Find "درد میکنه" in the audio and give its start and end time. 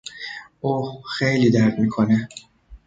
1.51-2.29